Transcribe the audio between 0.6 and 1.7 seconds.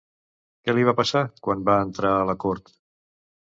Què li va passar quan